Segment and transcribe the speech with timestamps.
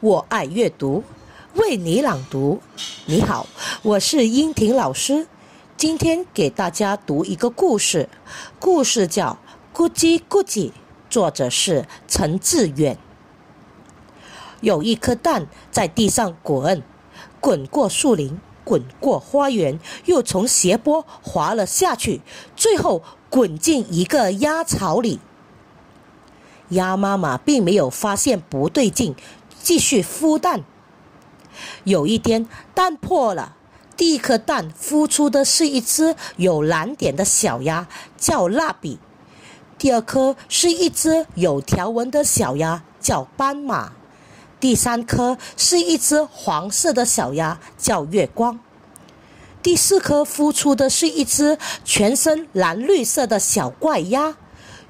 [0.00, 1.04] 我爱阅读，
[1.54, 2.60] 为你朗读。
[3.06, 3.46] 你好，
[3.82, 5.26] 我是英婷老师，
[5.76, 8.08] 今天给大家读一个故事，
[8.58, 9.38] 故事叫
[9.76, 10.68] 《咕叽咕叽》，
[11.08, 12.98] 作者是陈志远。
[14.60, 16.82] 有一颗蛋在地上滚，
[17.40, 22.20] 滚过树林，滚过花园，又从斜坡滑了下去，
[22.56, 25.20] 最后滚进一个鸭巢里。
[26.70, 29.14] 鸭妈妈并没有发现不对劲，
[29.64, 30.62] 继续孵蛋。
[31.84, 33.56] 有一天，蛋破了，
[33.96, 38.98] 第一颗蛋孵出的是一只有蓝点的小鸭，叫蜡笔；
[39.78, 43.92] 第二颗是一只有条纹的小鸭，叫斑马。
[44.60, 48.60] 第三颗是一只黄色的小鸭，叫月光。
[49.62, 54.36] 第四颗孵出的是一只全身蓝绿色的小怪鸭，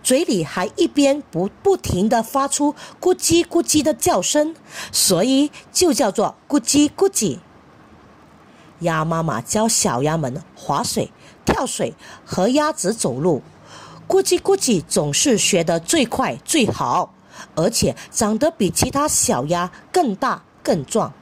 [0.05, 4.55] 嘴里还一边不不停地发出咕叽咕叽的叫声，
[4.92, 7.38] 所以就叫做咕叽咕叽。
[8.80, 11.11] 鸭妈妈教小鸭们划水、
[11.46, 13.42] 跳水和鸭子走路，
[14.06, 17.14] 咕叽咕叽总是学得最快最好。
[17.56, 21.12] 而且长得比其他小鸭更大更壮。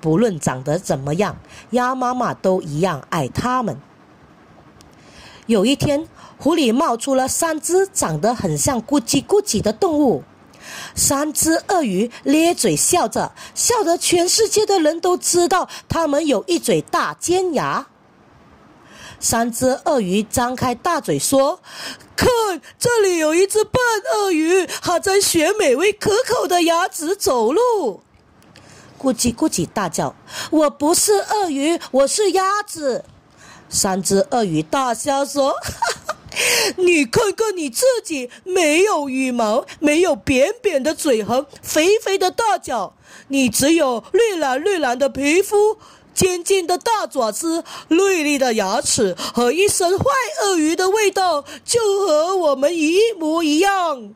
[0.00, 1.36] 不论长得怎么样，
[1.70, 3.76] 鸭妈妈都一样爱它们。
[5.48, 10.22] 有一天，湖里冒出了三只长得很像咕叽咕叽的动物。
[10.94, 17.86] 三只鳄鱼咧嘴笑着，笑得全世界的人都知道它们有一嘴大尖牙。
[19.18, 21.62] 三只鳄鱼张开大嘴说
[22.14, 22.28] ：“看，
[22.78, 23.80] 这里有一只笨
[24.12, 28.02] 鳄鱼，它在学美味可口的鸭子走路。”
[29.00, 30.14] 咕叽咕叽大叫
[30.52, 33.06] ：“我不是鳄鱼，我是鸭子！”
[33.68, 35.72] 三只鳄鱼大笑说：“哈
[36.06, 36.16] 哈，
[36.76, 42.94] 你看看你自己，没有羽毛，没有扁扁的嘴和肥肥的大脚，
[43.28, 45.78] 你只有绿蓝绿蓝的皮肤。”
[46.14, 50.04] 尖尖的大爪子、锐利的牙齿和一身坏
[50.42, 54.12] 鳄鱼的味道，就和我们一模一样。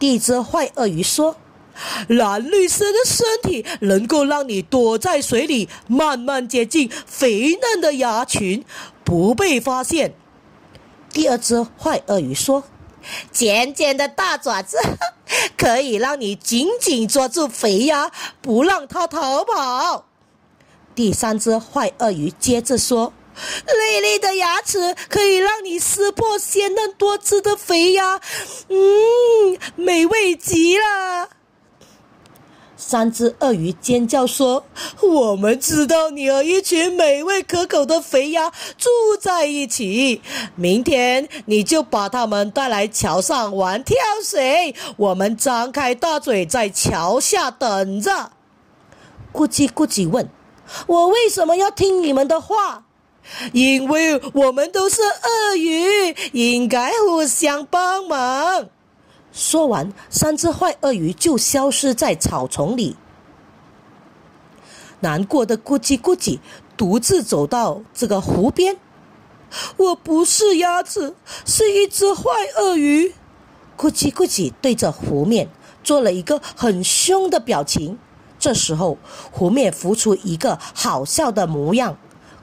[0.00, 1.36] 第一只坏鳄鱼说
[2.08, 8.64] ：“蓝绿色的身体能够让你躲在水里，慢慢接近肥嫩的鸭群，
[9.04, 10.14] 不被发现。”
[11.12, 12.64] 第二只坏鳄鱼说
[13.30, 14.78] ：“尖尖的大爪子
[15.58, 18.10] 可以让你紧紧抓住肥鸭，
[18.40, 20.06] 不让它逃跑。”
[20.94, 23.12] 第三只坏鳄鱼接着说
[23.66, 28.20] ：“锐利的牙齿可以让你撕破鲜嫩多汁的肥鸭，
[28.68, 31.28] 嗯，美味极了。”
[32.84, 34.64] 三只鳄鱼尖叫说
[35.00, 40.20] ：“我们知道你和一群美味可口的肥鸭住在一起，
[40.56, 48.32] 明天你就把它们带来桥上玩跳水，我们张开大嘴在桥下等着。”
[49.32, 50.28] 咕叽咕叽问。
[50.86, 52.84] 我为什么要听你们的话？
[53.52, 58.68] 因为我们都是鳄鱼，应该互相帮忙。
[59.32, 62.96] 说完，三只坏鳄鱼就消失在草丛里。
[65.00, 66.38] 难过的咕叽咕叽
[66.76, 68.76] 独自走到这个湖边。
[69.76, 72.22] 我不是鸭子，是一只坏
[72.56, 73.14] 鳄鱼。
[73.76, 75.48] 咕叽咕叽对着湖面
[75.82, 77.98] 做了一个很凶的表情。
[78.38, 78.98] 这时候，
[79.30, 81.98] 湖面浮出一个好笑的模样，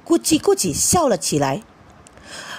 [0.05, 1.63] 咕叽咕叽笑了起来。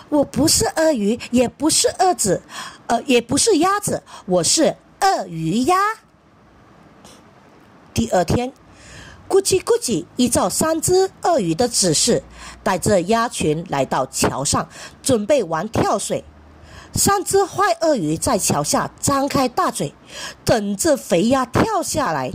[0.08, 2.42] 我不是鳄鱼，也不是鳄子，
[2.90, 5.76] 呃，也不是鸭子，我是鳄鱼鸭。
[7.94, 8.52] 第二天，
[9.28, 12.24] 咕叽咕叽依照三只鳄鱼的指示，
[12.64, 14.68] 带着鸭群来到桥上，
[15.04, 16.24] 准备玩跳水。
[16.92, 19.94] 三只坏鳄鱼在桥下张开大嘴，
[20.44, 22.32] 等着肥鸭跳下来。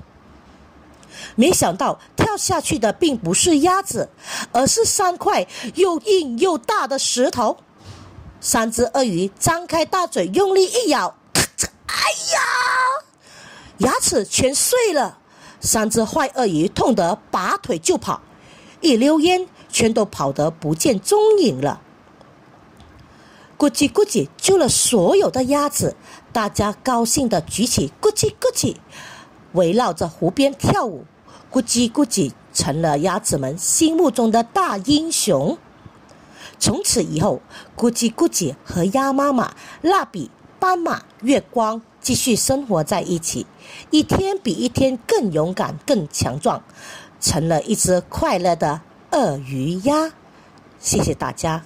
[1.35, 4.09] 没想到跳下去的并不是鸭子，
[4.53, 7.57] 而是三块又硬又大的石头。
[8.45, 11.65] 三只鳄鱼张开大嘴，用力一咬，咔嚓！
[11.87, 11.95] 哎
[12.31, 12.39] 呀，
[13.79, 15.17] 牙齿全碎了。
[15.59, 18.21] 三只坏鳄鱼痛得拔腿就跑，
[18.81, 21.81] 一溜烟全都跑得不见踪影了。
[23.57, 25.95] 咕叽咕叽救了所有的鸭子，
[26.31, 28.75] 大家高兴地举起咕叽咕叽，
[29.53, 31.05] 围绕着湖边跳舞。
[31.51, 35.57] 咕叽咕叽成了鸭子们心目中的大英雄。
[36.65, 37.43] 从此以后，
[37.77, 39.53] 咕叽咕叽和鸭妈妈、
[39.83, 43.45] 蜡笔、斑马、月光继续生活在一起，
[43.91, 46.63] 一天比一天更勇敢、更强壮，
[47.21, 48.81] 成了一只快乐的
[49.11, 50.11] 鳄鱼鸭。
[50.79, 51.63] 谢谢大家。